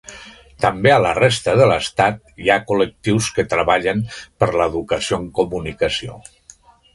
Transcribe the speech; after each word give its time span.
També 0.63 0.91
a 0.93 1.01
la 1.05 1.09
resta 1.17 1.53
de 1.59 1.67
l'Estat 1.71 2.17
hi 2.45 2.49
ha 2.53 2.57
col·lectius 2.71 3.29
que 3.37 3.45
treballen 3.53 4.01
per 4.41 4.49
l'educació 4.57 5.21
en 5.21 5.29
comunicació. 5.41 6.19